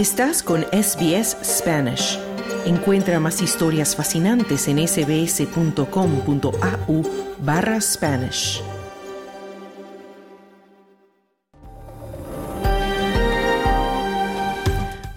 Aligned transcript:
Estás 0.00 0.42
con 0.42 0.62
SBS 0.72 1.36
Spanish. 1.44 2.18
Encuentra 2.64 3.20
más 3.20 3.42
historias 3.42 3.94
fascinantes 3.94 4.66
en 4.66 4.78
sbs.com.au 4.88 5.82
barra 7.40 7.78
Spanish. 7.82 8.62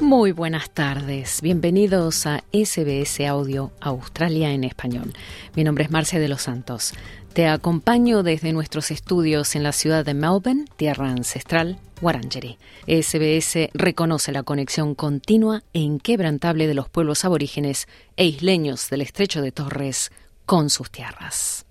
Muy 0.02 0.34
buenas 0.34 0.70
tardes, 0.70 1.42
bienvenidos 1.42 2.26
a 2.26 2.44
SBS 2.52 3.26
Audio 3.26 3.72
Australia 3.80 4.52
en 4.52 4.66
Español. 4.66 5.14
Mi 5.56 5.64
nombre 5.64 5.86
es 5.86 5.92
Marcia 5.92 6.20
de 6.20 6.28
los 6.28 6.42
Santos. 6.42 6.92
Te 7.32 7.48
acompaño 7.48 8.22
desde 8.22 8.52
nuestros 8.52 8.92
estudios 8.92 9.56
en 9.56 9.64
la 9.64 9.72
ciudad 9.72 10.04
de 10.04 10.14
Melbourne, 10.14 10.66
tierra 10.76 11.10
ancestral, 11.10 11.80
Wurundjeri. 12.04 12.58
SBS 12.86 13.70
reconoce 13.74 14.34
la 14.34 14.44
conexión 14.44 14.94
continua 14.94 15.64
e 15.72 15.80
inquebrantable 15.80 16.68
de 16.68 16.74
los 16.74 16.90
pueblos 16.90 17.24
aborígenes 17.24 17.88
e 18.18 18.26
isleños 18.26 18.90
del 18.90 19.02
estrecho 19.02 19.42
de 19.42 19.52
Torres 19.54 20.12
con 20.46 20.70
sus 20.70 20.92
tierras. 20.92 21.66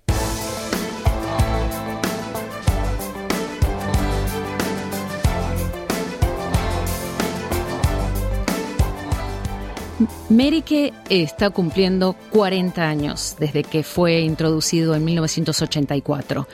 Merike 10.30 10.94
está 11.10 11.50
cumpliendo 11.50 12.16
40 12.30 12.82
años 12.82 13.36
desde 13.38 13.62
que 13.62 13.82
fue 13.82 14.20
introducido 14.20 14.94
en 14.94 15.04
1984. 15.04 16.48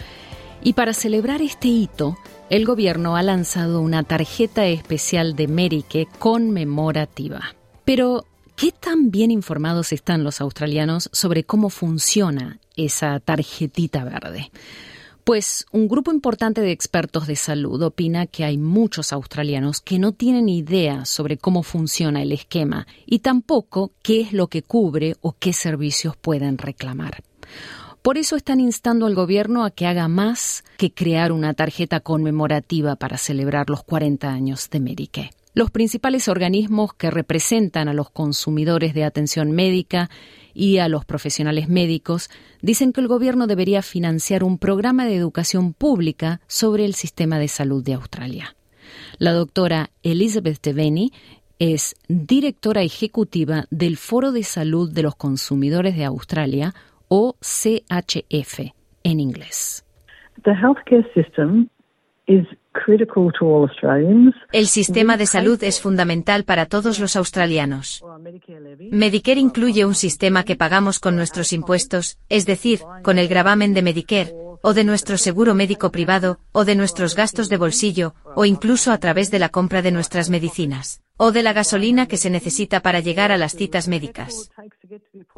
Y 0.62 0.72
para 0.72 0.92
celebrar 0.92 1.41
este 1.41 1.69
hito, 1.69 2.19
el 2.51 2.65
gobierno 2.65 3.16
ha 3.16 3.23
lanzado 3.23 3.81
una 3.81 4.03
tarjeta 4.03 4.67
especial 4.67 5.36
de 5.36 5.48
Merike 5.48 6.09
conmemorativa. 6.19 7.55
Pero, 7.84 8.25
¿qué 8.56 8.72
tan 8.72 9.11
bien 9.11 9.31
informados 9.31 9.92
están 9.92 10.25
los 10.25 10.41
australianos 10.41 11.11
sobre 11.12 11.45
cómo 11.45 11.69
funciona 11.69 12.59
esa 12.77 13.20
tarjetita 13.20 14.05
verde? 14.05 14.50
Pues 15.25 15.67
un 15.72 15.89
grupo 15.89 16.11
importante 16.11 16.62
de 16.62 16.72
expertos 16.72 17.27
de 17.27 17.37
salud 17.37 17.83
opina 17.83 18.27
que 18.27 18.45
hay 18.45 18.56
muchos 18.56 19.12
australianos 19.12 19.83
que 19.83 19.98
no 19.98 20.12
tienen 20.12 20.48
idea 20.48 21.05
sobre 21.05 21.37
cómo 21.37 21.62
funciona 21.62 22.22
el 22.22 22.33
esquema 22.33 22.87
y 23.05 23.19
tampoco 23.19 23.92
qué 24.03 24.22
es 24.22 24.33
lo 24.33 24.47
que 24.47 24.62
cubre 24.62 25.17
o 25.20 25.37
qué 25.39 25.53
servicios 25.53 26.17
pueden 26.17 26.56
reclamar. 26.56 27.22
Por 28.02 28.18
eso 28.18 28.36
están 28.36 28.60
instando 28.60 29.06
al 29.06 29.14
gobierno 29.14 29.64
a 29.64 29.70
que 29.70 29.86
haga 29.86 30.08
más 30.08 30.64
que 30.77 30.92
crear 30.92 31.32
una 31.32 31.54
tarjeta 31.54 32.00
conmemorativa 32.00 32.96
para 32.96 33.18
celebrar 33.18 33.68
los 33.68 33.82
40 33.82 34.28
años 34.28 34.70
de 34.70 34.80
Medicare. 34.80 35.30
Los 35.54 35.70
principales 35.70 36.28
organismos 36.28 36.94
que 36.94 37.10
representan 37.10 37.88
a 37.88 37.92
los 37.92 38.10
consumidores 38.10 38.94
de 38.94 39.04
atención 39.04 39.50
médica 39.50 40.08
y 40.54 40.78
a 40.78 40.88
los 40.88 41.04
profesionales 41.04 41.69
médicos 41.69 42.30
dicen 42.62 42.92
que 42.92 43.00
el 43.00 43.08
gobierno 43.08 43.46
debería 43.46 43.82
financiar 43.82 44.44
un 44.44 44.58
programa 44.58 45.04
de 45.04 45.16
educación 45.16 45.72
pública 45.72 46.41
sobre 46.46 46.84
el 46.84 46.94
sistema 46.94 47.38
de 47.38 47.48
salud 47.48 47.82
de 47.82 47.94
Australia. 47.94 48.54
La 49.19 49.32
doctora 49.32 49.91
Elizabeth 50.02 50.62
Devaney 50.62 51.12
es 51.58 51.96
directora 52.06 52.82
ejecutiva 52.82 53.66
del 53.70 53.96
Foro 53.96 54.30
de 54.30 54.44
Salud 54.44 54.92
de 54.92 55.02
los 55.02 55.16
Consumidores 55.16 55.96
de 55.96 56.04
Australia, 56.04 56.74
o 57.09 57.37
CHF 57.41 58.73
en 59.03 59.20
inglés. 59.20 59.84
The 60.45 60.53
healthcare 60.53 61.05
system 61.15 61.69
is 62.27 62.47
el 64.53 64.67
sistema 64.67 65.17
de 65.17 65.27
salud 65.27 65.62
es 65.62 65.81
fundamental 65.81 66.45
para 66.45 66.67
todos 66.67 66.98
los 67.00 67.17
australianos. 67.17 68.05
Medicare 68.91 69.41
incluye 69.41 69.84
un 69.84 69.94
sistema 69.94 70.44
que 70.44 70.56
pagamos 70.56 71.00
con 71.00 71.16
nuestros 71.16 71.53
impuestos, 71.53 72.19
es 72.28 72.47
decir, 72.47 72.81
con 73.03 73.19
el 73.19 73.28
gravamen 73.28 73.75
de 73.75 73.82
Medicare, 73.82 74.34
o 74.62 74.75
de 74.75 74.84
nuestro 74.84 75.16
seguro 75.19 75.55
médico 75.55 75.91
privado, 75.91 76.38
o 76.53 76.65
de 76.65 76.75
nuestros 76.75 77.15
gastos 77.15 77.49
de 77.49 77.56
bolsillo, 77.56 78.15
o 78.37 78.44
incluso 78.44 78.93
a 78.93 78.99
través 78.99 79.31
de 79.31 79.38
la 79.38 79.49
compra 79.49 79.82
de 79.82 79.93
nuestras 79.93 80.31
medicinas, 80.31 81.03
o 81.16 81.32
de 81.32 81.43
la 81.43 81.53
gasolina 81.53 82.06
que 82.06 82.16
se 82.16 82.31
necesita 82.31 82.81
para 82.81 83.00
llegar 83.00 83.32
a 83.32 83.38
las 83.38 83.53
citas 83.53 83.88
médicas. 83.88 84.50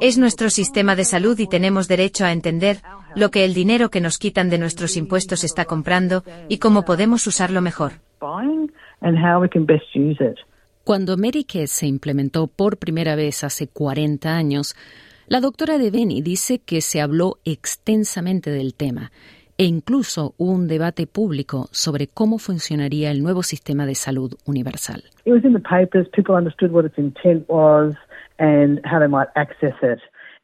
Es 0.00 0.16
nuestro 0.16 0.48
sistema 0.48 0.96
de 0.96 1.04
salud 1.04 1.38
y 1.38 1.46
tenemos 1.46 1.86
derecho 1.86 2.24
a 2.24 2.32
entender 2.32 2.78
lo 3.14 3.30
que 3.30 3.44
el 3.44 3.52
dinero 3.52 3.90
que 3.90 4.00
nos 4.00 4.16
quitan 4.16 4.48
de 4.48 4.56
nuestros 4.56 4.96
impuestos 4.96 5.44
está 5.44 5.66
comprando 5.66 6.24
y 6.48 6.56
cómo 6.56 6.86
podemos 6.86 7.26
usarlo 7.26 7.60
mejor. 7.60 7.92
Cuando 10.84 11.16
Medicare 11.18 11.66
se 11.66 11.86
implementó 11.86 12.46
por 12.46 12.78
primera 12.78 13.14
vez 13.14 13.44
hace 13.44 13.68
40 13.68 14.34
años, 14.34 14.74
la 15.26 15.40
doctora 15.40 15.76
Deveni 15.76 16.22
dice 16.22 16.60
que 16.60 16.80
se 16.80 17.02
habló 17.02 17.38
extensamente 17.44 18.50
del 18.50 18.74
tema 18.74 19.12
e 19.58 19.64
incluso 19.64 20.34
hubo 20.38 20.52
un 20.52 20.66
debate 20.66 21.06
público 21.06 21.68
sobre 21.72 22.06
cómo 22.06 22.38
funcionaría 22.38 23.10
el 23.10 23.22
nuevo 23.22 23.42
sistema 23.42 23.84
de 23.84 23.94
salud 23.94 24.32
universal. 24.46 25.02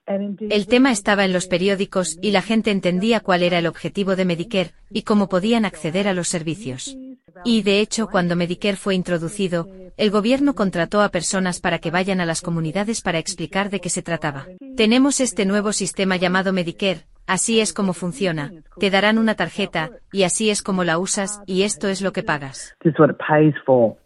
El 0.07 0.67
tema 0.69 0.93
estaba 0.93 1.25
en 1.25 1.33
los 1.33 1.49
periódicos 1.49 2.17
y 2.23 2.31
la 2.31 2.43
gente 2.43 2.71
entendía 2.71 3.21
cuál 3.21 3.43
era 3.43 3.59
el 3.59 3.67
objetivo 3.67 4.15
de 4.15 4.25
Medicare 4.25 4.73
y 4.91 5.03
cómo 5.03 5.29
podían 5.29 5.65
acceder 5.65 6.07
a 6.07 6.15
los 6.15 6.29
servicios. 6.29 6.97
Y 7.45 7.63
de 7.63 7.81
hecho, 7.81 8.09
cuando 8.09 8.37
Medicare 8.37 8.77
fue 8.77 8.95
introducido, 8.95 9.69
el 9.97 10.11
gobierno 10.11 10.55
contrató 10.55 11.01
a 11.01 11.09
personas 11.09 11.61
para 11.61 11.79
que 11.79 11.91
vayan 11.91 12.21
a 12.21 12.27
las 12.27 12.41
comunidades 12.41 13.01
para 13.01 13.19
explicar 13.19 13.71
de 13.71 13.81
qué 13.81 13.89
se 13.89 14.03
trataba. 14.03 14.47
Tenemos 14.77 15.21
este 15.21 15.45
nuevo 15.45 15.73
sistema 15.73 16.17
llamado 16.17 16.53
Medicare, 16.53 17.01
Así 17.27 17.61
es 17.61 17.73
como 17.73 17.93
funciona. 17.93 18.53
Te 18.79 18.91
darán 18.91 19.19
una 19.19 19.35
tarjeta, 19.35 19.91
y 20.13 20.23
así 20.23 20.51
es 20.51 20.63
como 20.63 20.85
la 20.85 20.99
usas, 20.99 21.43
y 21.47 21.63
esto 21.63 21.89
es 21.89 22.01
lo 22.01 22.13
que 22.13 22.23
pagas. 22.23 22.77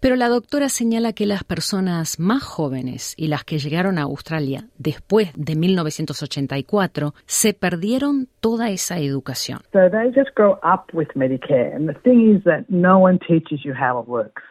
Pero 0.01 0.17
la 0.17 0.29
doctora 0.29 0.69
señala 0.69 1.13
que 1.13 1.27
las 1.27 1.45
personas 1.45 2.19
más 2.19 2.43
jóvenes 2.43 3.15
y 3.19 3.29
las 3.29 3.45
que 3.45 3.59
llegaron 3.59 3.99
a 3.99 4.03
Australia 4.03 4.65
después 4.79 5.33
de 5.37 5.55
1984 5.55 7.15
se 7.27 7.53
perdieron 7.53 8.29
toda 8.41 8.71
esa 8.71 8.99
educación. 8.99 9.61
So 9.73 9.91
they 9.91 10.11
just 10.15 10.35
grow 10.35 10.59
up 10.63 10.93
with 10.95 11.09
Medicare, 11.15 11.75
and 11.75 11.89
the 11.89 11.99
thing 12.01 12.35
is 12.35 12.43
that 12.45 12.65
no 12.69 12.99
one 12.99 13.19
teaches 13.19 13.61
you 13.65 13.75
how 13.75 14.01
it 14.01 14.09
works. 14.09 14.43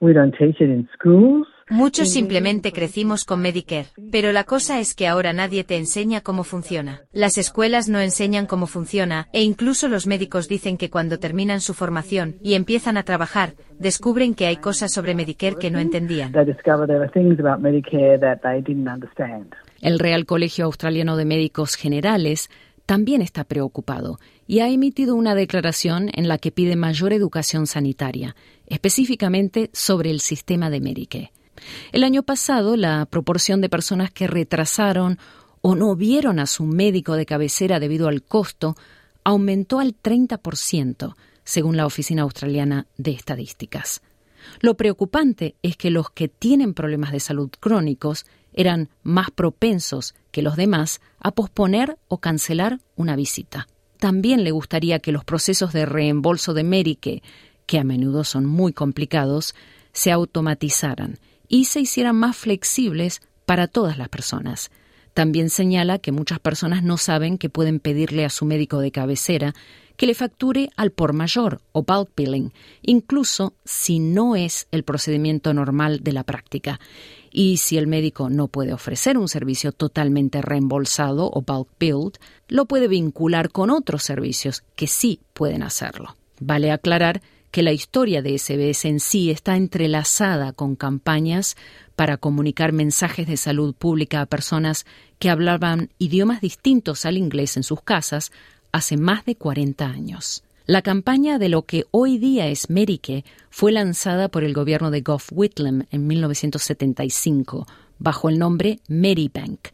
We 0.00 0.12
don't 0.12 0.34
teach 0.36 0.60
it 0.60 0.70
in 0.70 0.88
schools. 0.94 1.46
Muchos 1.70 2.10
simplemente 2.10 2.72
crecimos 2.72 3.24
con 3.24 3.40
Medicare, 3.40 3.86
pero 4.10 4.32
la 4.32 4.42
cosa 4.42 4.80
es 4.80 4.92
que 4.94 5.06
ahora 5.06 5.32
nadie 5.32 5.62
te 5.62 5.76
enseña 5.76 6.20
cómo 6.20 6.42
funciona. 6.42 7.02
Las 7.12 7.38
escuelas 7.38 7.88
no 7.88 8.00
enseñan 8.00 8.46
cómo 8.46 8.66
funciona, 8.66 9.28
e 9.32 9.42
incluso 9.42 9.88
los 9.88 10.08
médicos 10.08 10.48
dicen 10.48 10.76
que 10.76 10.90
cuando 10.90 11.20
terminan 11.20 11.60
su 11.60 11.72
formación 11.72 12.36
y 12.42 12.54
empiezan 12.54 12.96
a 12.96 13.04
trabajar, 13.04 13.54
descubren 13.78 14.34
que 14.34 14.46
hay 14.46 14.56
cosas 14.56 14.92
sobre 14.92 15.14
Medicare 15.14 15.56
que 15.56 15.70
no 15.70 15.78
entendían. 15.78 16.32
El 19.80 19.98
Real 20.00 20.26
Colegio 20.26 20.64
Australiano 20.64 21.16
de 21.16 21.24
Médicos 21.24 21.76
Generales 21.76 22.50
también 22.84 23.22
está 23.22 23.44
preocupado 23.44 24.18
y 24.48 24.58
ha 24.58 24.68
emitido 24.68 25.14
una 25.14 25.36
declaración 25.36 26.10
en 26.14 26.26
la 26.26 26.38
que 26.38 26.50
pide 26.50 26.74
mayor 26.74 27.12
educación 27.12 27.68
sanitaria, 27.68 28.34
específicamente 28.66 29.70
sobre 29.72 30.10
el 30.10 30.18
sistema 30.18 30.68
de 30.68 30.80
Medicare. 30.80 31.30
El 31.92 32.04
año 32.04 32.22
pasado, 32.22 32.76
la 32.76 33.06
proporción 33.06 33.60
de 33.60 33.68
personas 33.68 34.10
que 34.10 34.26
retrasaron 34.26 35.18
o 35.60 35.74
no 35.74 35.94
vieron 35.96 36.38
a 36.38 36.46
su 36.46 36.64
médico 36.64 37.14
de 37.14 37.26
cabecera 37.26 37.80
debido 37.80 38.08
al 38.08 38.22
costo 38.22 38.76
aumentó 39.24 39.80
al 39.80 39.94
30%, 39.94 41.14
según 41.44 41.76
la 41.76 41.86
Oficina 41.86 42.22
Australiana 42.22 42.86
de 42.96 43.12
Estadísticas. 43.12 44.02
Lo 44.60 44.76
preocupante 44.76 45.54
es 45.62 45.76
que 45.76 45.90
los 45.90 46.10
que 46.10 46.28
tienen 46.28 46.72
problemas 46.72 47.12
de 47.12 47.20
salud 47.20 47.50
crónicos 47.60 48.24
eran 48.54 48.88
más 49.02 49.30
propensos 49.30 50.14
que 50.30 50.42
los 50.42 50.56
demás 50.56 51.00
a 51.20 51.32
posponer 51.32 51.98
o 52.08 52.18
cancelar 52.18 52.80
una 52.96 53.16
visita. 53.16 53.68
También 53.98 54.44
le 54.44 54.50
gustaría 54.50 54.98
que 54.98 55.12
los 55.12 55.24
procesos 55.24 55.72
de 55.72 55.84
reembolso 55.84 56.54
de 56.54 56.64
Medicare, 56.64 57.22
que 57.66 57.78
a 57.78 57.84
menudo 57.84 58.24
son 58.24 58.46
muy 58.46 58.72
complicados, 58.72 59.54
se 59.92 60.10
automatizaran 60.10 61.18
y 61.50 61.66
se 61.66 61.80
hicieran 61.80 62.16
más 62.16 62.36
flexibles 62.38 63.20
para 63.44 63.66
todas 63.66 63.98
las 63.98 64.08
personas. 64.08 64.70
También 65.12 65.50
señala 65.50 65.98
que 65.98 66.12
muchas 66.12 66.38
personas 66.38 66.82
no 66.84 66.96
saben 66.96 67.36
que 67.36 67.50
pueden 67.50 67.80
pedirle 67.80 68.24
a 68.24 68.30
su 68.30 68.46
médico 68.46 68.78
de 68.78 68.92
cabecera 68.92 69.54
que 69.96 70.06
le 70.06 70.14
facture 70.14 70.70
al 70.76 70.92
por 70.92 71.12
mayor 71.12 71.60
o 71.72 71.82
bulk 71.82 72.10
billing, 72.16 72.52
incluso 72.80 73.52
si 73.66 73.98
no 73.98 74.36
es 74.36 74.66
el 74.70 74.84
procedimiento 74.84 75.52
normal 75.52 76.00
de 76.02 76.12
la 76.12 76.22
práctica. 76.24 76.80
Y 77.30 77.58
si 77.58 77.76
el 77.76 77.86
médico 77.86 78.30
no 78.30 78.48
puede 78.48 78.72
ofrecer 78.72 79.18
un 79.18 79.28
servicio 79.28 79.72
totalmente 79.72 80.40
reembolsado 80.40 81.30
o 81.30 81.42
bulk 81.42 81.68
billed, 81.78 82.14
lo 82.48 82.64
puede 82.64 82.88
vincular 82.88 83.50
con 83.50 83.68
otros 83.68 84.04
servicios 84.04 84.62
que 84.76 84.86
sí 84.86 85.20
pueden 85.34 85.62
hacerlo. 85.62 86.16
Vale 86.38 86.70
aclarar 86.70 87.20
que 87.50 87.62
la 87.62 87.72
historia 87.72 88.22
de 88.22 88.38
SBS 88.38 88.84
en 88.84 89.00
sí 89.00 89.30
está 89.30 89.56
entrelazada 89.56 90.52
con 90.52 90.76
campañas 90.76 91.56
para 91.96 92.16
comunicar 92.16 92.72
mensajes 92.72 93.26
de 93.26 93.36
salud 93.36 93.74
pública 93.74 94.20
a 94.20 94.26
personas 94.26 94.86
que 95.18 95.30
hablaban 95.30 95.90
idiomas 95.98 96.40
distintos 96.40 97.04
al 97.04 97.16
inglés 97.16 97.56
en 97.56 97.62
sus 97.62 97.82
casas 97.82 98.30
hace 98.72 98.96
más 98.96 99.24
de 99.24 99.36
40 99.36 99.86
años. 99.86 100.44
La 100.66 100.82
campaña 100.82 101.38
de 101.38 101.48
lo 101.48 101.62
que 101.62 101.86
hoy 101.90 102.18
día 102.18 102.46
es 102.46 102.70
Medicare 102.70 103.24
fue 103.50 103.72
lanzada 103.72 104.28
por 104.28 104.44
el 104.44 104.54
gobierno 104.54 104.92
de 104.92 105.00
Gough 105.00 105.32
Whitlam 105.32 105.86
en 105.90 106.06
1975 106.06 107.66
bajo 107.98 108.28
el 108.28 108.38
nombre 108.38 108.78
Medibank, 108.86 109.68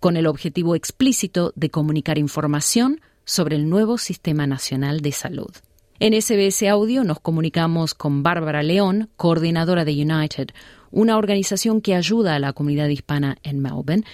con 0.00 0.16
el 0.16 0.26
objetivo 0.26 0.74
explícito 0.74 1.52
de 1.54 1.70
comunicar 1.70 2.18
información 2.18 3.00
sobre 3.24 3.54
el 3.54 3.68
nuevo 3.68 3.98
Sistema 3.98 4.48
Nacional 4.48 5.00
de 5.00 5.12
Salud. 5.12 5.52
En 6.00 6.20
SBS 6.20 6.68
Audio 6.68 7.04
nos 7.04 7.20
comunicamos 7.20 7.94
con 7.94 8.22
Bárbara 8.22 8.62
León, 8.62 9.10
coordinadora 9.16 9.84
de 9.84 9.92
United, 9.92 10.48
una 10.90 11.16
organización 11.16 11.80
que 11.80 11.94
ayuda 11.94 12.34
a 12.34 12.38
la 12.38 12.52
comunidad 12.52 12.88
hispana 12.88 13.38
en 13.42 13.60
Melbourne, 13.60 14.04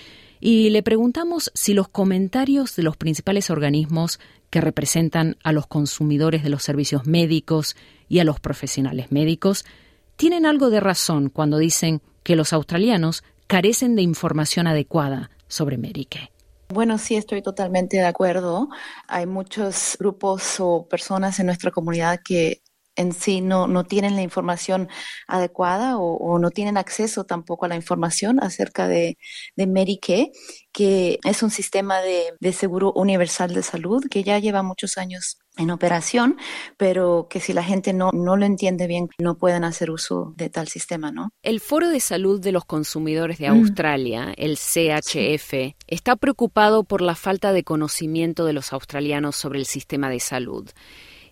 y 0.40 0.70
le 0.70 0.82
preguntamos 0.82 1.50
si 1.54 1.74
los 1.74 1.88
comentarios 1.88 2.76
de 2.76 2.82
los 2.82 2.96
principales 2.96 3.50
organismos 3.50 4.20
que 4.50 4.60
representan 4.60 5.36
a 5.42 5.52
los 5.52 5.66
consumidores 5.66 6.42
de 6.42 6.50
los 6.50 6.62
servicios 6.62 7.06
médicos 7.06 7.74
y 8.08 8.18
a 8.18 8.24
los 8.24 8.38
profesionales 8.38 9.10
médicos 9.10 9.64
tienen 10.16 10.46
algo 10.46 10.70
de 10.70 10.80
razón 10.80 11.30
cuando 11.30 11.58
dicen 11.58 12.02
que 12.22 12.36
los 12.36 12.52
australianos 12.52 13.24
carecen 13.46 13.96
de 13.96 14.02
información 14.02 14.66
adecuada 14.66 15.30
sobre 15.48 15.78
Medicare. 15.78 16.30
Bueno, 16.72 16.98
sí, 16.98 17.16
estoy 17.16 17.40
totalmente 17.42 17.96
de 17.96 18.04
acuerdo. 18.04 18.68
Hay 19.06 19.26
muchos 19.26 19.96
grupos 19.98 20.56
o 20.60 20.86
personas 20.86 21.40
en 21.40 21.46
nuestra 21.46 21.70
comunidad 21.70 22.20
que 22.22 22.62
en 22.98 23.12
sí 23.12 23.40
no, 23.40 23.66
no 23.68 23.84
tienen 23.84 24.16
la 24.16 24.22
información 24.22 24.88
adecuada 25.26 25.96
o, 25.98 26.38
no 26.38 26.50
tienen 26.50 26.76
acceso 26.76 27.24
tampoco 27.24 27.64
a 27.64 27.68
la 27.68 27.76
información 27.76 28.42
acerca 28.42 28.88
de, 28.88 29.16
de 29.56 29.66
Medicare, 29.66 30.32
que 30.72 31.18
es 31.24 31.42
un 31.42 31.50
sistema 31.50 32.00
de, 32.00 32.34
de 32.38 32.52
seguro 32.52 32.92
universal 32.92 33.54
de 33.54 33.62
salud 33.62 34.04
que 34.10 34.22
ya 34.24 34.38
lleva 34.38 34.62
muchos 34.62 34.98
años 34.98 35.38
en 35.58 35.70
operación, 35.70 36.36
pero 36.76 37.26
que 37.28 37.40
si 37.40 37.52
la 37.52 37.64
gente 37.64 37.92
no, 37.92 38.10
no 38.12 38.36
lo 38.36 38.46
entiende 38.46 38.86
bien, 38.86 39.08
no 39.18 39.36
pueden 39.36 39.64
hacer 39.64 39.90
uso 39.90 40.32
de 40.36 40.48
tal 40.48 40.68
sistema, 40.68 41.10
¿no? 41.10 41.30
El 41.42 41.60
Foro 41.60 41.88
de 41.88 42.00
Salud 42.00 42.40
de 42.40 42.52
los 42.52 42.64
Consumidores 42.64 43.38
de 43.38 43.50
mm. 43.50 43.58
Australia, 43.58 44.32
el 44.36 44.56
CHF, 44.56 45.74
está 45.86 46.16
preocupado 46.16 46.84
por 46.84 47.02
la 47.02 47.16
falta 47.16 47.52
de 47.52 47.64
conocimiento 47.64 48.44
de 48.44 48.52
los 48.52 48.72
australianos 48.72 49.36
sobre 49.36 49.58
el 49.58 49.66
sistema 49.66 50.08
de 50.08 50.20
salud. 50.20 50.70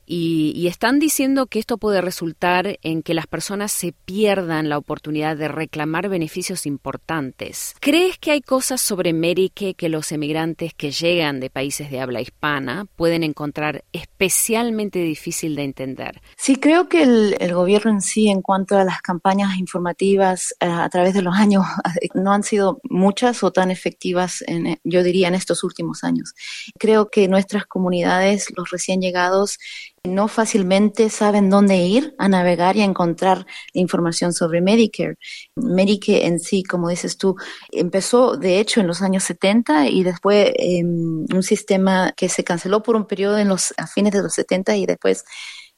Y, 0.07 0.67
están 0.67 0.99
diciendo 0.99 1.47
que 1.47 1.59
esto 1.59 1.79
puede 1.79 2.01
resultar 2.01 2.79
en 2.83 3.03
que 3.03 3.15
las 3.15 3.27
personas 3.27 3.73
se 3.73 3.93
pierdan 3.93 4.69
la 4.69 4.79
oportunidad 4.79 5.37
de 5.37 5.49
reclamar 5.49 6.09
beneficios 6.09 6.67
importantes. 6.67 7.75
¿Crees 7.81 8.19
que 8.19 8.33
hay 8.33 8.41
cosas 8.41 8.81
sobre 8.81 9.13
Medicare 9.13 9.75
que 9.75 9.89
los 9.89 10.11
emigrantes 10.13 10.75
que 10.75 10.91
llegan 10.91 11.41
de 11.41 11.51
países 11.51 11.91
de 11.91 12.01
habla 12.01 12.21
hispana 12.21 12.87
pueden 12.97 13.23
encontrar 13.23 13.85
especialmente 13.93 14.99
difícil 14.99 15.55
de 15.57 15.65
entender? 15.65 16.21
Sí, 16.37 16.57
creo 16.57 16.89
que 16.89 17.03
el, 17.03 17.55
gobierno 17.55 17.93
en 17.93 18.03
sí, 18.03 18.29
en 18.29 18.43
cuanto 18.43 18.77
a 18.77 18.85
las 18.85 19.01
campañas 19.01 19.57
informativas 19.59 20.55
eh, 20.61 20.67
a 20.67 20.89
través 20.89 21.15
de 21.15 21.23
los 21.23 21.35
años, 21.37 21.65
no 22.15 22.33
han 22.33 22.43
sido 22.43 22.81
muchas 22.85 23.43
o 23.43 23.51
tan 23.51 23.71
efectivas, 23.71 24.43
en, 24.47 24.79
yo 24.85 25.03
diría, 25.03 25.29
en 25.29 25.35
estos 25.35 25.65
últimos 25.65 26.05
años. 26.05 26.35
Creo 26.79 27.09
que 27.09 27.29
nuestras 27.29 27.67
comunidades, 27.67 28.53
los 28.57 28.71
recién 28.71 29.01
llegados, 29.01 29.59
no 30.07 30.29
fácilmente 30.29 31.11
saben 31.11 31.51
dónde 31.51 31.77
ir 31.77 32.15
a 32.19 32.29
navegar 32.29 32.77
y 32.77 32.83
a 32.83 32.85
encontrar 32.85 33.47
información 33.73 34.33
sobre 34.33 34.61
Medicare. 34.61 35.17
Medicare 35.57 36.27
en 36.27 36.39
sí, 36.39 36.63
como 36.63 36.89
dices 36.89 37.17
tú, 37.19 37.37
empezó 37.73 38.37
de 38.37 38.61
hecho 38.61 38.81
en 38.81 38.87
los 38.87 39.03
años 39.03 39.25
70 39.25 39.89
y 39.89 40.03
después 40.03 40.53
em, 40.57 41.27
un 41.33 41.43
sistema 41.43 42.13
que 42.17 42.29
se 42.29 42.45
canceló 42.45 42.83
por 42.83 42.97
un 42.97 43.07
periodo 43.07 43.39
en 43.39 43.49
los, 43.49 43.75
a 43.77 43.87
fines 43.87 44.13
de 44.13 44.23
los 44.23 44.35
70 44.35 44.77
y 44.77 44.87
después 44.87 45.25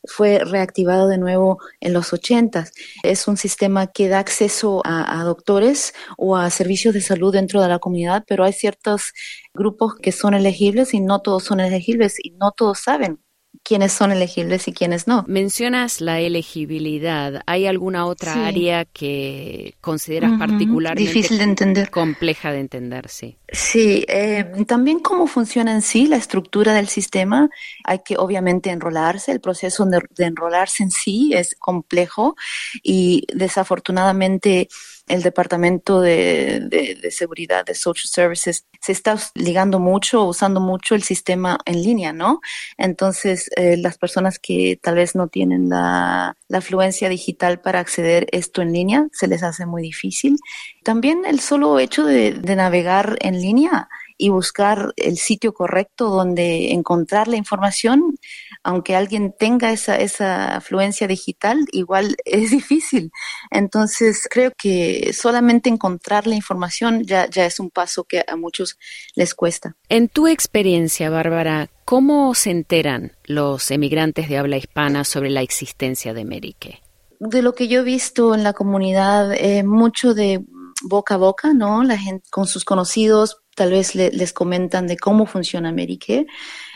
fue 0.05 0.39
reactivado 0.45 1.09
de 1.09 1.19
nuevo 1.19 1.59
en 1.81 1.93
los 1.93 2.13
80. 2.13 2.67
Es 3.03 3.29
un 3.29 3.37
sistema 3.37 3.89
que 3.89 4.09
da 4.09 4.21
acceso 4.21 4.81
a, 4.85 5.21
a, 5.21 5.25
doctores 5.25 5.95
o 6.17 6.37
a 6.37 6.51
servicios 6.51 6.95
de 6.95 7.01
salud 7.01 7.33
dentro 7.33 7.61
de 7.63 7.69
la 7.69 7.79
comunidad, 7.79 8.25
pero 8.27 8.45
hay 8.45 8.53
ciertos 8.53 9.13
grupos 9.55 9.97
que 9.97 10.13
son 10.13 10.35
elegibles 10.35 10.95
y 10.95 11.01
no 11.01 11.21
todos 11.21 11.45
son 11.45 11.61
elegibles 11.61 12.17
y 12.23 12.31
no 12.31 12.53
todos 12.53 12.79
saben 12.81 13.21
quiénes 13.69 13.93
son 13.93 14.12
elegibles 14.12 14.67
y 14.67 14.73
quiénes 14.73 15.06
no. 15.06 15.26
Mencionas 15.29 16.00
la 16.00 16.20
elegibilidad. 16.20 17.43
¿Hay 17.44 17.67
alguna 17.67 18.06
otra 18.06 18.47
área 18.47 18.87
que 18.87 19.75
consideras 19.82 20.32
particularmente 20.38 21.12
difícil 21.12 21.37
de 21.37 21.44
entender, 21.44 21.91
compleja 21.91 22.50
de 22.50 22.61
entender? 22.61 23.11
Sí. 23.11 23.37
Sí, 23.53 24.06
eh, 24.09 24.50
también 24.67 25.00
cómo 25.00 25.26
funciona 25.26 25.73
en 25.73 25.82
sí 25.82 26.06
la 26.06 26.17
estructura 26.17 26.73
del 26.73 26.88
sistema. 26.88 27.50
Hay 27.85 27.99
que 27.99 28.17
obviamente 28.17 28.70
enrolarse. 28.70 29.32
El 29.32 29.41
proceso 29.41 29.85
de 29.85 30.25
enrolarse 30.25 30.82
en 30.82 30.91
sí 30.91 31.32
es 31.35 31.55
complejo 31.59 32.37
y 32.82 33.26
desafortunadamente 33.35 34.69
el 35.09 35.23
Departamento 35.23 36.01
de, 36.01 36.99
Seguridad 37.11 37.65
de 37.65 37.75
Social 37.75 38.09
Services 38.09 38.67
se 38.81 38.93
está 38.93 39.17
ligando 39.35 39.79
mucho, 39.79 40.25
usando 40.25 40.61
mucho 40.61 40.95
el 40.95 41.03
sistema 41.03 41.59
en 41.65 41.83
línea, 41.83 42.13
¿no? 42.13 42.41
Entonces, 42.77 43.51
eh, 43.57 43.77
las 43.77 43.99
personas 43.99 44.39
que 44.39 44.79
tal 44.81 44.97
vez 44.97 45.15
no 45.15 45.29
tienen 45.29 45.69
la, 45.69 46.37
la 46.49 46.59
afluencia 46.59 47.09
digital 47.09 47.61
para 47.61 47.81
acceder 47.81 48.27
esto 48.33 48.63
en 48.63 48.73
línea, 48.73 49.09
se 49.13 49.27
les 49.27 49.43
hace 49.43 49.67
muy 49.67 49.83
difícil. 49.83 50.37
También 50.85 51.25
el 51.27 51.41
solo 51.41 51.79
hecho 51.79 52.05
de, 52.05 52.33
de 52.33 52.57
navegar 52.57 53.17
en 53.21 53.41
línea 53.41 53.89
y 54.19 54.29
buscar 54.31 54.93
el 54.97 55.17
sitio 55.17 55.55
correcto 55.55 56.11
donde 56.11 56.73
encontrar 56.73 57.29
la 57.29 57.37
información, 57.37 58.19
aunque 58.63 58.97
alguien 58.97 59.35
tenga 59.39 59.73
esa, 59.73 59.97
esa 59.97 60.57
afluencia 60.57 61.07
digital, 61.07 61.65
igual 61.73 62.17
es 62.25 62.51
difícil. 62.51 63.11
Entonces, 63.51 64.29
creo 64.31 64.53
que 64.57 65.13
solamente 65.13 65.69
encontrar 65.69 66.27
la 66.27 66.35
información 66.35 67.05
ya, 67.05 67.29
ya 67.29 67.47
es 67.47 67.61
un 67.61 67.71
paso 67.71 68.05
que 68.05 68.25
a 68.27 68.37
muchos 68.37 68.77
les 69.15 69.35
cuesta. 69.35 69.77
En 69.89 70.09
tu 70.09 70.27
experiencia, 70.27 71.11
Bárbara, 71.11 71.69
¿cómo 71.85 72.35
se 72.35 72.51
enteran 72.51 73.13
los 73.25 73.71
emigrantes 73.71 74.29
de 74.29 74.39
habla 74.39 74.57
hispana 74.57 75.05
sobre 75.05 75.31
la 75.31 75.43
existencia 75.43 76.15
de 76.15 76.25
Medicare? 76.25 76.83
De 77.21 77.43
lo 77.43 77.55
que 77.55 77.67
yo 77.67 77.81
he 77.81 77.85
visto 77.85 78.35
en 78.35 78.45
la 78.45 78.53
comunidad, 78.53 79.33
eh, 79.35 79.65
mucho 79.65 80.15
de 80.15 80.45
boca 80.83 81.15
a 81.15 81.19
boca, 81.19 81.53
¿no? 81.53 81.83
La 81.83 81.99
gente 81.99 82.29
con 82.31 82.47
sus 82.47 82.65
conocidos, 82.65 83.43
tal 83.55 83.73
vez 83.73 83.95
les 83.95 84.33
comentan 84.33 84.87
de 84.87 84.97
cómo 84.97 85.27
funciona 85.27 85.73
Medicare. 85.73 86.27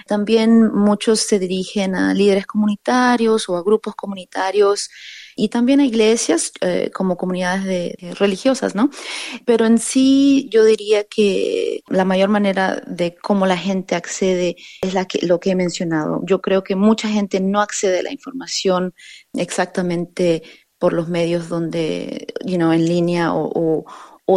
También 0.06 0.72
muchos 0.72 1.20
se 1.20 1.38
dirigen 1.38 1.94
a 1.94 2.14
líderes 2.14 2.46
comunitarios 2.46 3.48
o 3.48 3.56
a 3.56 3.62
grupos 3.62 3.94
comunitarios 3.94 4.90
y 5.36 5.48
también 5.48 5.80
a 5.80 5.86
iglesias 5.86 6.52
eh, 6.60 6.90
como 6.92 7.16
comunidades 7.16 7.64
de, 7.64 8.14
religiosas, 8.18 8.74
¿no? 8.74 8.90
Pero 9.44 9.66
en 9.66 9.78
sí 9.78 10.48
yo 10.50 10.64
diría 10.64 11.04
que 11.04 11.82
la 11.88 12.04
mayor 12.04 12.28
manera 12.28 12.82
de 12.86 13.14
cómo 13.14 13.46
la 13.46 13.56
gente 13.56 13.94
accede 13.94 14.56
es 14.82 14.94
la 14.94 15.06
que, 15.06 15.26
lo 15.26 15.40
que 15.40 15.50
he 15.50 15.54
mencionado. 15.54 16.20
Yo 16.24 16.40
creo 16.40 16.62
que 16.62 16.76
mucha 16.76 17.08
gente 17.08 17.40
no 17.40 17.60
accede 17.60 18.00
a 18.00 18.02
la 18.02 18.12
información 18.12 18.94
exactamente 19.34 20.42
por 20.78 20.92
los 20.92 21.08
medios 21.08 21.48
donde, 21.48 22.26
you 22.44 22.56
know, 22.56 22.72
en 22.72 22.84
línea 22.84 23.32
o, 23.32 23.50
o 23.54 23.84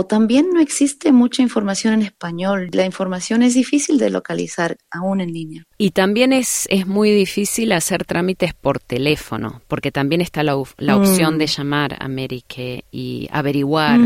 también 0.07 0.49
no 0.53 0.59
existe 0.59 1.11
mucha 1.11 1.41
información 1.41 1.93
en 1.93 2.01
español. 2.01 2.69
La 2.71 2.85
información 2.85 3.43
es 3.43 3.53
difícil 3.53 3.97
de 3.97 4.09
localizar 4.09 4.77
aún 4.91 5.21
en 5.21 5.31
línea. 5.31 5.63
Y 5.77 5.91
también 5.91 6.33
es, 6.33 6.67
es 6.69 6.87
muy 6.87 7.11
difícil 7.11 7.71
hacer 7.71 8.03
trámites 8.03 8.53
por 8.53 8.79
teléfono, 8.79 9.61
porque 9.67 9.91
también 9.91 10.21
está 10.21 10.43
la, 10.43 10.61
la 10.77 10.97
opción 10.97 11.35
mm. 11.35 11.37
de 11.37 11.47
llamar 11.47 11.97
a 11.99 12.07
Medicare 12.07 12.83
y 12.91 13.27
averiguar, 13.31 13.99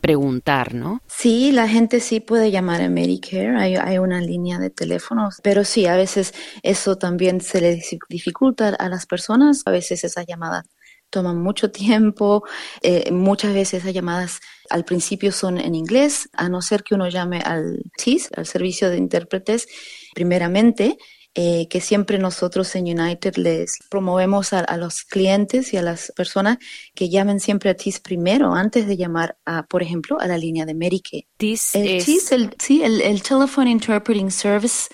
preguntar, 0.00 0.74
¿no? 0.74 1.02
Sí, 1.06 1.52
la 1.52 1.68
gente 1.68 2.00
sí 2.00 2.20
puede 2.20 2.50
llamar 2.50 2.80
a 2.82 2.88
Medicare, 2.88 3.56
hay, 3.56 3.76
hay 3.76 3.98
una 3.98 4.20
línea 4.20 4.58
de 4.58 4.70
teléfonos, 4.70 5.40
pero 5.42 5.64
sí, 5.64 5.86
a 5.86 5.96
veces 5.96 6.34
eso 6.62 6.96
también 6.96 7.40
se 7.40 7.60
le 7.60 7.82
dificulta 8.08 8.68
a 8.68 8.88
las 8.88 9.06
personas, 9.06 9.62
a 9.66 9.70
veces 9.70 10.04
esa 10.04 10.24
llamada 10.24 10.64
toman 11.10 11.40
mucho 11.40 11.70
tiempo, 11.70 12.44
eh, 12.82 13.10
muchas 13.10 13.54
veces 13.54 13.82
esas 13.82 13.94
llamadas 13.94 14.40
al 14.70 14.84
principio 14.84 15.32
son 15.32 15.58
en 15.58 15.74
inglés, 15.74 16.28
a 16.32 16.48
no 16.48 16.62
ser 16.62 16.82
que 16.82 16.94
uno 16.94 17.08
llame 17.08 17.40
al 17.40 17.82
CIS, 17.98 18.30
al 18.36 18.46
servicio 18.46 18.90
de 18.90 18.98
intérpretes, 18.98 19.66
primeramente, 20.14 20.98
eh, 21.34 21.68
que 21.68 21.80
siempre 21.80 22.18
nosotros 22.18 22.74
en 22.74 22.84
United 22.84 23.36
les 23.36 23.78
promovemos 23.90 24.52
a, 24.52 24.76
los 24.76 25.04
clientes 25.04 25.72
y 25.72 25.76
a 25.76 25.82
las 25.82 26.12
personas 26.16 26.58
que 26.94 27.10
llamen 27.10 27.38
siempre 27.38 27.70
a 27.70 27.74
TIS 27.74 28.00
primero, 28.00 28.54
antes 28.54 28.88
de 28.88 28.96
llamar, 28.96 29.38
a, 29.44 29.64
por 29.64 29.82
ejemplo, 29.82 30.18
a 30.18 30.26
la 30.26 30.36
línea 30.36 30.66
de 30.66 30.74
Medicare. 30.74 31.28
TIS 31.36 31.76
el 31.76 31.88
es... 31.88 32.06
TIS, 32.06 32.32
el, 32.32 32.56
sí, 32.58 32.82
el, 32.82 33.00
el 33.02 33.22
Telephone 33.22 33.70
Interpreting 33.70 34.32
Service 34.32 34.88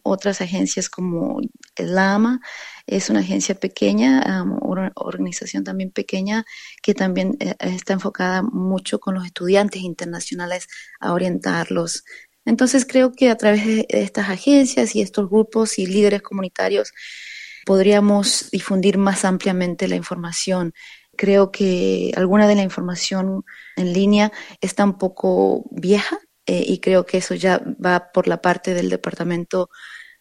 otras 0.05 0.41
agencias 0.41 0.89
como 0.89 1.41
LAMA, 1.77 2.41
es 2.87 3.11
una 3.11 3.19
agencia 3.19 3.57
pequeña, 3.57 4.45
una 4.63 4.93
organización 4.95 5.65
también 5.65 5.91
pequeña 5.91 6.45
que 6.85 6.95
también 6.95 7.37
eh, 7.41 7.57
está 7.59 7.95
enfocada 7.95 8.43
mucho 8.43 9.01
con 9.01 9.17
los 9.17 9.27
estudiantes 9.27 9.83
internacionales 9.83 10.69
a 11.01 11.13
orientarlos. 11.13 12.05
Entonces 12.45 12.87
creo 12.87 13.11
que 13.11 13.29
a 13.29 13.37
través 13.37 13.67
de 13.67 13.87
estas 13.89 14.29
agencias 14.29 14.95
y 14.95 15.03
estos 15.03 15.29
grupos 15.29 15.81
y 15.81 15.87
líderes 15.89 16.23
comunitarios 16.23 16.93
podríamos 17.65 18.51
difundir 18.53 18.99
más 18.99 19.25
ampliamente 19.25 19.89
la 19.89 19.97
información 19.97 20.75
Creo 21.17 21.51
que 21.51 22.13
alguna 22.17 22.47
de 22.47 22.55
la 22.55 22.63
información 22.63 23.45
en 23.77 23.93
línea 23.93 24.33
está 24.61 24.85
un 24.85 24.99
poco 24.99 25.65
vieja 25.71 26.19
eh, 26.47 26.65
y 26.67 26.79
creo 26.79 27.07
que 27.07 27.19
eso 27.19 27.35
ya 27.35 27.61
va 27.85 28.13
por 28.13 28.29
la 28.29 28.41
parte 28.41 28.75
del 28.75 28.89
Departamento 28.89 29.69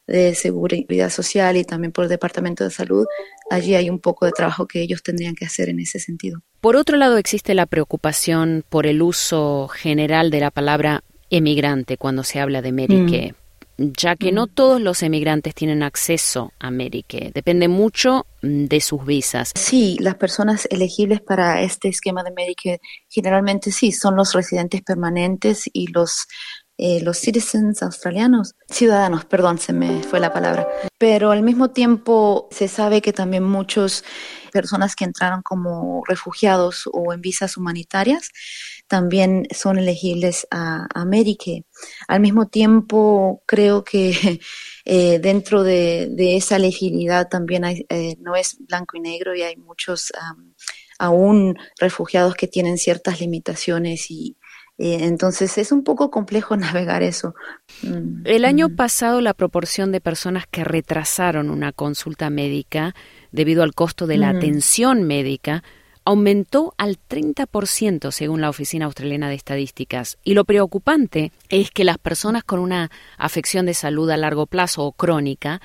de 0.08 0.36
Seguridad 0.36 1.10
Social 1.10 1.58
y 1.58 1.64
también 1.64 1.92
por 1.92 2.06
el 2.06 2.10
Departamento 2.10 2.64
de 2.64 2.72
Salud. 2.72 3.06
Allí 3.50 3.75
hay 3.75 3.90
un 3.90 4.00
poco 4.00 4.25
de 4.25 4.32
trabajo 4.32 4.68
que 4.68 4.82
ellos 4.82 5.04
tendrían 5.04 5.36
que 5.36 5.46
hacer 5.46 5.70
en 5.70 5.80
ese 5.80 6.00
sentido. 6.00 6.42
Por 6.62 6.75
otro 6.75 6.98
lado, 6.98 7.18
existe 7.18 7.54
la 7.54 7.66
preocupación 7.66 8.64
por 8.70 8.88
el 8.88 9.02
uso 9.02 9.68
general 9.68 10.32
de 10.32 10.40
la 10.40 10.52
palabra 10.52 11.04
emigrante 11.30 11.98
cuando 11.98 12.24
se 12.24 12.40
habla 12.40 12.62
de. 12.62 12.72
Mm 12.72 13.45
ya 13.77 14.15
que 14.15 14.32
no 14.32 14.48
todos 14.48 14.82
los 14.82 15.03
emigrantes 15.03 15.53
tienen 15.53 15.84
acceso 15.84 16.53
a 16.60 16.72
Medicare. 16.72 17.32
Depende 17.34 17.67
mucho 17.67 18.25
mm, 18.41 18.65
de 18.65 18.82
sus 18.82 19.05
visas. 19.05 19.51
Sí, 19.55 19.98
las 20.00 20.15
personas 20.15 20.67
elegibles 20.72 21.22
para 21.22 21.62
este 21.62 21.89
esquema 21.89 22.24
de 22.24 22.32
Medicare 22.32 22.79
generalmente 23.10 23.72
sí, 23.72 23.91
son 23.91 24.15
los 24.15 24.34
residentes 24.34 24.82
permanentes 24.82 25.70
y 25.72 25.88
los 25.88 26.27
eh, 26.77 27.00
los 27.01 27.17
citizens 27.20 27.82
australianos, 27.82 28.53
ciudadanos, 28.67 29.24
perdón, 29.24 29.60
se 29.60 29.72
me 29.72 30.03
fue 30.03 30.20
la 30.20 30.34
palabra. 30.34 30.67
Pero 30.98 31.32
al 31.32 31.41
mismo 31.41 31.70
tiempo 31.70 32.50
se 32.51 32.67
sabe 32.67 33.01
que 33.01 33.13
también 33.13 33.44
muchas 33.44 34.03
personas 34.51 34.94
que 34.94 35.05
entraron 35.05 35.41
como 35.41 36.03
refugiados 36.05 36.89
o 36.91 37.13
en 37.13 37.22
visas 37.22 37.55
humanitarias 37.55 38.29
también 38.88 39.48
son 39.51 39.77
elegibles 39.77 40.48
a, 40.51 40.88
a. 40.94 41.06
Al 42.08 42.20
mismo 42.20 42.48
tiempo, 42.48 43.42
creo 43.46 43.84
que 43.84 44.39
eh, 44.86 45.20
dentro 45.20 45.63
de, 45.63 46.13
esa 46.38 46.58
elegibilidad 46.58 47.27
también 47.30 47.65
hay, 47.65 47.86
eh, 47.89 48.15
no 48.20 48.36
es 48.36 48.58
blanco 48.60 48.98
y 48.98 49.01
negro 49.01 49.36
y 49.36 49.42
hay 49.42 49.58
muchos 49.58 50.12
aún 50.98 51.58
refugiados 51.80 52.36
que 52.36 52.48
tienen 52.48 52.77
ciertas 52.77 53.20
limitaciones 53.20 54.10
y, 54.10 54.38
eh, 54.77 54.98
entonces 55.01 55.58
es 55.58 55.72
un 55.72 55.84
poco 55.84 56.12
complejo 56.12 56.58
navegar 56.58 57.04
eso. 57.04 57.36
Mm, 57.82 58.25
El 58.25 58.46
año 58.46 58.70
mm. 58.70 58.75
pasado 58.75 59.22
la 59.22 59.34
proporción 59.34 59.92
de 59.92 60.01
personas 60.01 60.46
que 60.48 60.63
retrasaron 60.63 61.50
una 61.50 61.72
consulta 61.72 62.30
médica 62.30 62.94
debido 63.32 63.63
al 63.63 63.74
costo 63.74 64.08
de 64.08 64.18
la 64.18 64.30
atención 64.30 65.04
médica 65.04 65.63
aumentó 66.05 66.74
al 66.77 66.97
30% 67.09 68.12
según 68.12 68.39
la 68.39 68.50
Oficina 68.50 68.85
Australiana 68.85 69.27
de 69.27 69.35
Estadísticas. 69.35 70.17
Y 70.24 70.35
lo 70.35 70.45
preocupante 70.45 71.31
es 71.50 71.71
que 71.71 71.83
las 71.83 71.97
personas 71.97 72.43
con 72.43 72.59
una 72.59 72.91
afección 73.17 73.65
de 73.65 73.74
salud 73.74 74.09
a 74.12 74.17
largo 74.17 74.45
plazo 74.45 74.83
o 74.83 74.91
crónica 74.91 75.62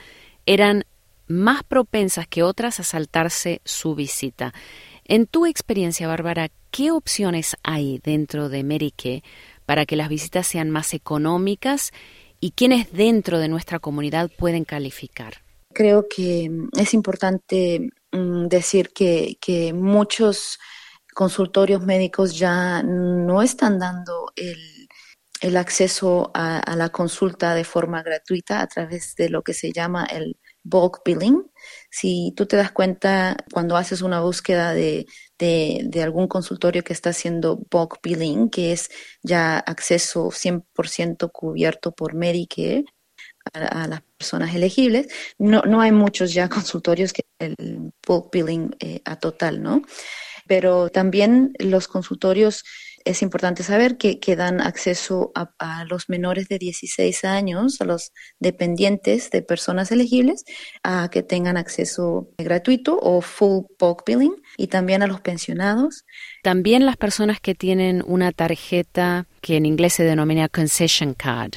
eran 0.46 0.84
más 1.28 1.62
propensas 1.62 2.26
que 2.26 2.42
otras 2.42 2.80
a 2.80 2.84
saltarse 2.84 3.60
su 3.64 3.94
visita. 3.94 4.52
En 5.04 5.26
tu 5.26 5.46
experiencia, 5.46 6.08
Bárbara, 6.08 6.48
¿qué 6.70 6.90
opciones 6.90 7.56
hay 7.62 8.00
dentro 8.02 8.48
de 8.48 8.64
Medicare 8.64 9.22
para 9.66 9.86
que 9.86 9.96
las 9.96 10.08
visitas 10.08 10.46
sean 10.46 10.70
más 10.70 10.94
económicas 10.94 11.92
y 12.40 12.52
quiénes 12.52 12.92
dentro 12.92 13.38
de 13.38 13.48
nuestra 13.48 13.78
comunidad 13.78 14.30
pueden 14.36 14.64
calificar? 14.64 15.34
Creo 15.72 16.06
que 16.08 16.50
es 16.76 16.94
importante 16.94 17.90
decir 18.12 18.90
que, 18.92 19.36
que 19.40 19.72
muchos 19.72 20.58
consultorios 21.14 21.82
médicos 21.84 22.38
ya 22.38 22.82
no 22.82 23.42
están 23.42 23.78
dando 23.78 24.32
el, 24.36 24.88
el 25.40 25.56
acceso 25.56 26.30
a, 26.34 26.58
a, 26.58 26.76
la 26.76 26.90
consulta 26.90 27.54
de 27.54 27.64
forma 27.64 28.02
gratuita 28.02 28.60
a 28.60 28.66
través 28.66 29.14
de 29.16 29.28
lo 29.28 29.42
que 29.42 29.54
se 29.54 29.72
llama 29.72 30.04
el 30.04 30.38
bulk 30.62 31.02
billing. 31.04 31.50
Si 31.90 32.32
tú 32.36 32.46
te 32.46 32.56
das 32.56 32.72
cuenta 32.72 33.36
cuando 33.52 33.76
haces 33.76 34.02
una 34.02 34.20
búsqueda 34.20 34.74
de, 34.74 35.06
de, 35.38 35.82
de 35.84 36.02
algún 36.02 36.28
consultorio 36.28 36.84
que 36.84 36.92
está 36.92 37.10
haciendo 37.10 37.58
bulk 37.70 38.00
billing, 38.02 38.50
que 38.50 38.72
es 38.72 38.90
ya 39.22 39.58
acceso 39.58 40.30
100% 40.30 41.30
cubierto 41.32 41.92
por 41.92 42.14
Medicare, 42.14 42.84
a, 43.52 43.86
las 43.86 44.02
personas 44.16 44.54
elegibles. 44.54 45.08
No, 45.38 45.62
no 45.62 45.80
hay 45.80 45.92
muchos 45.92 46.32
ya 46.32 46.48
consultorios 46.48 47.12
que 47.12 47.22
el 47.38 47.92
bulk 48.06 48.32
billing 48.32 48.76
eh, 48.80 49.00
a 49.04 49.16
total, 49.16 49.62
¿no? 49.62 49.82
Pero 50.46 50.88
también 50.88 51.52
los 51.58 51.86
consultorios 51.86 52.64
es 53.04 53.22
importante 53.22 53.62
saber 53.62 53.96
que, 53.96 54.20
que 54.20 54.36
dan 54.36 54.60
acceso 54.60 55.32
a, 55.34 55.54
a, 55.58 55.84
los 55.84 56.08
menores 56.08 56.48
de 56.48 56.58
16 56.58 57.24
años, 57.24 57.80
a 57.80 57.84
los 57.84 58.12
dependientes 58.40 59.30
de 59.30 59.42
personas 59.42 59.90
elegibles, 59.90 60.44
a 60.82 61.08
que 61.10 61.22
tengan 61.22 61.56
acceso 61.56 62.28
gratuito 62.36 62.98
o 63.00 63.22
full 63.22 63.64
bulk 63.78 64.04
billing 64.04 64.34
y 64.56 64.66
también 64.66 65.02
a 65.02 65.06
los 65.06 65.20
pensionados. 65.20 66.04
También 66.42 66.84
las 66.84 66.96
personas 66.96 67.40
que 67.40 67.54
tienen 67.54 68.02
una 68.06 68.32
tarjeta 68.32 69.26
que 69.40 69.56
en 69.56 69.66
inglés 69.66 69.94
se 69.94 70.04
denomina 70.04 70.48
concession 70.48 71.14
card 71.14 71.54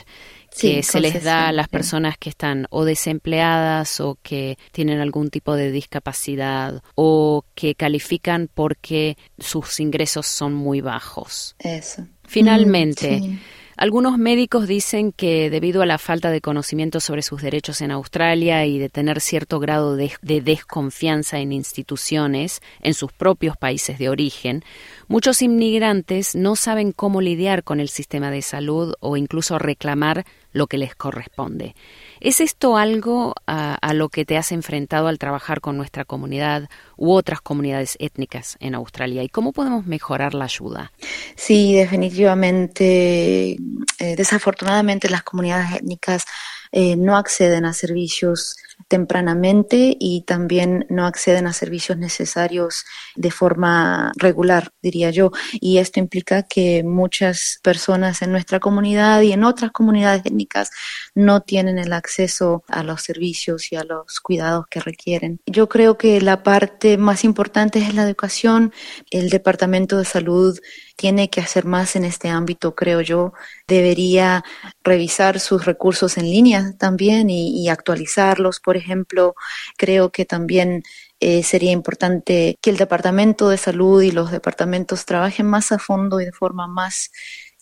que 0.60 0.84
se 0.84 1.00
les 1.00 1.24
da 1.24 1.50
a 1.50 1.52
las 1.52 1.68
personas 1.68 2.18
que 2.18 2.30
están 2.30 2.68
o 2.70 2.86
desempleadas 2.86 4.00
o 4.00 4.18
que 4.22 4.58
tienen 4.72 5.00
algún 5.00 5.30
tipo 5.30 5.56
de 5.56 5.72
discapacidad 5.72 6.82
o 6.96 7.46
que 7.56 7.76
califican 7.76 8.50
porque 8.54 9.18
sus 9.40 9.80
ingresos 9.80 10.28
son 10.28 10.54
muy 10.54 10.82
bajos. 10.82 11.56
Eso. 11.60 12.08
Finalmente, 12.26 13.20
mm, 13.20 13.40
algunos 13.76 14.18
médicos 14.18 14.68
dicen 14.68 15.12
que 15.12 15.50
debido 15.50 15.82
a 15.82 15.86
la 15.86 15.98
falta 15.98 16.32
de 16.32 16.42
conocimiento 16.42 17.00
sobre 17.00 17.22
sus 17.22 17.42
derechos 17.42 17.82
en 17.82 17.92
Australia 17.92 18.66
y 18.66 18.78
de 18.78 18.90
tener 18.90 19.22
cierto 19.22 19.60
grado 19.60 19.96
de, 19.96 20.14
de 20.22 20.42
desconfianza 20.42 21.40
en 21.40 21.52
instituciones 21.52 22.62
en 22.82 22.94
sus 22.94 23.12
propios 23.12 23.58
países 23.58 23.98
de 23.98 24.10
origen, 24.10 24.64
muchos 25.08 25.42
inmigrantes 25.42 26.36
no 26.36 26.56
saben 26.56 26.92
cómo 26.92 27.22
lidiar 27.22 27.64
con 27.64 27.80
el 27.80 27.90
sistema 27.90 28.32
de 28.32 28.42
salud 28.42 28.94
o 29.00 29.18
incluso 29.18 29.58
reclamar 29.58 30.26
lo 30.52 30.68
que 30.68 30.78
les 30.78 30.96
corresponde. 30.96 31.76
¿Es 32.24 32.40
esto 32.40 32.78
algo 32.78 33.36
a, 33.48 33.94
lo 33.94 34.08
que 34.08 34.24
te 34.24 34.38
has 34.38 34.54
enfrentado 34.54 35.10
al 35.10 35.20
trabajar 35.20 35.60
con 35.60 35.76
nuestra 35.76 36.06
comunidad 36.06 36.70
u 36.96 37.12
otras 37.12 37.42
comunidades 37.42 37.98
étnicas 38.00 38.56
en 38.62 38.76
Australia? 38.76 39.24
¿Y 39.24 39.28
cómo 39.28 39.52
podemos 39.52 39.86
mejorar 39.86 40.34
la 40.34 40.46
ayuda? 40.46 40.94
Sí, 41.36 41.76
definitivamente. 41.76 43.58
Eh, 44.00 44.16
desafortunadamente 44.16 45.10
las 45.10 45.24
comunidades 45.24 45.76
étnicas 45.76 46.24
eh, 46.72 46.96
no 46.96 47.18
acceden 47.18 47.66
a 47.66 47.74
servicios 47.74 48.56
tempranamente 48.94 49.98
y 50.00 50.22
también 50.22 50.86
no 50.88 51.08
acceden 51.08 51.48
a 51.48 51.54
servicios 51.54 51.98
necesarios 51.98 52.86
de 53.16 53.32
forma 53.32 54.12
regular, 54.18 54.70
diría 54.84 55.10
yo. 55.10 55.32
Y 55.54 55.80
esto 55.80 56.00
implica 56.00 56.44
que 56.44 56.84
muchas 56.84 57.60
personas 57.64 58.22
en 58.22 58.32
nuestra 58.32 58.60
comunidad 58.60 59.22
y 59.22 59.32
en 59.32 59.46
otras 59.46 59.72
comunidades 59.72 60.24
étnicas 60.28 60.70
no 61.16 61.42
tienen 61.42 61.80
el 61.80 61.92
acceso 61.92 62.64
a 62.68 62.84
los 62.84 63.02
servicios 63.02 63.72
y 63.72 63.78
a 63.78 63.84
los 63.84 64.20
cuidados 64.20 64.68
que 64.70 64.80
requieren. 64.80 65.40
Yo 65.48 65.68
creo 65.68 65.98
que 65.98 66.22
la 66.22 66.44
parte 66.44 67.00
más 67.00 67.24
importante 67.24 67.80
es 67.80 67.96
la 67.96 68.04
educación. 68.04 68.74
El 69.10 69.32
Departamento 69.32 69.98
de 69.98 70.06
Salud 70.06 70.60
tiene 70.96 71.30
que 71.30 71.42
hacer 71.42 71.66
más 71.66 71.96
en 71.96 72.06
este 72.06 72.30
ámbito, 72.30 72.76
creo 72.76 73.02
yo. 73.02 73.34
Debería 73.68 74.44
revisar 74.84 75.40
sus 75.40 75.66
recursos 75.66 76.18
en 76.18 76.26
línea 76.26 76.74
también 76.78 77.30
y, 77.30 77.70
actualizarlos. 77.70 78.60
Por 78.60 78.78
ejemplo, 78.78 79.36
creo 79.78 80.12
que 80.12 80.26
también 80.26 80.84
eh, 81.20 81.44
sería 81.44 81.72
importante 81.72 82.58
que 82.62 82.70
el 82.70 82.78
Departamento 82.78 83.50
de 83.50 83.58
Salud 83.58 84.02
y 84.02 84.12
los 84.12 84.32
departamentos 84.32 85.06
trabajen 85.06 85.46
más 85.48 85.72
a 85.72 85.80
fondo 85.80 86.20
y 86.20 86.26
de 86.26 86.32
forma 86.32 86.68
más 86.68 87.12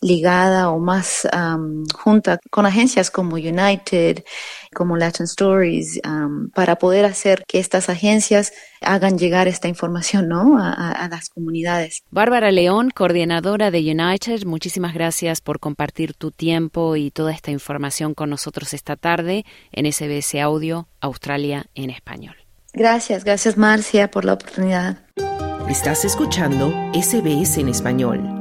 ligada 0.02 0.70
o 0.72 0.80
más 0.80 1.28
junta 1.94 2.40
con 2.50 2.66
agencias 2.66 3.12
como 3.12 3.36
United, 3.36 4.24
como 4.76 4.98
Latin 4.98 5.26
Stories, 5.26 6.02
para 6.54 6.76
poder 6.78 7.06
hacer 7.06 7.44
que 7.48 7.60
estas 7.60 7.90
agencias 7.90 8.52
hagan 8.82 9.18
llegar 9.18 9.48
esta 9.48 9.68
información 9.68 10.28
¿no? 10.28 10.58
a, 10.60 11.08
las 11.10 11.30
comunidades. 11.30 12.04
Bárbara 12.10 12.52
León, 12.52 12.90
coordinadora 12.90 13.70
de 13.70 13.80
United, 13.80 14.46
muchísimas 14.46 14.94
gracias 14.94 15.42
por 15.42 15.60
compartir 15.60 16.14
tu 16.14 16.32
tiempo 16.32 16.96
y 16.96 17.12
toda 17.12 17.32
esta 17.32 17.52
información 17.52 18.14
con 18.14 18.30
nosotros 18.30 18.74
esta 18.74 18.96
tarde 18.96 19.46
en 19.72 19.92
SBS 19.92 20.36
Audio 20.42 20.88
Australia 21.00 21.66
en 21.76 21.90
español. 21.90 22.36
Gracias, 22.74 23.24
gracias 23.24 23.58
Marcia 23.58 24.10
por 24.10 24.26
la 24.26 24.34
oportunidad. 24.34 25.06
Estás 25.70 26.06
escuchando 26.06 26.74
SBS 26.94 27.58
en 27.60 27.70
español. 27.70 28.41